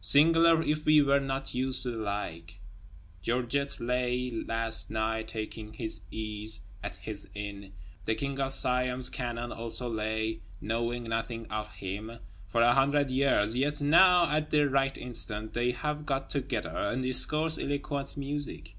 Singular 0.00 0.62
(if 0.64 0.84
we 0.84 1.00
were 1.00 1.20
not 1.20 1.54
used 1.54 1.84
to 1.84 1.92
the 1.92 1.96
like). 1.98 2.58
Georget 3.22 3.78
lay, 3.78 4.32
last 4.32 4.90
night, 4.90 5.28
taking 5.28 5.72
his 5.74 6.00
ease 6.10 6.60
at 6.82 6.96
his 6.96 7.28
inn; 7.36 7.72
the 8.04 8.16
King 8.16 8.40
of 8.40 8.52
Siam's 8.52 9.08
cannon 9.10 9.52
also 9.52 9.88
lay, 9.88 10.40
knowing 10.60 11.04
nothing 11.04 11.46
of 11.52 11.68
him, 11.68 12.18
for 12.48 12.62
a 12.62 12.72
hundred 12.74 13.10
years; 13.12 13.56
yet 13.56 13.80
now, 13.80 14.28
at 14.28 14.50
the 14.50 14.68
right 14.68 14.98
instant, 14.98 15.54
they 15.54 15.70
have 15.70 16.04
got 16.04 16.30
together, 16.30 16.70
and 16.76 17.04
discourse 17.04 17.56
eloquent 17.56 18.16
music. 18.16 18.74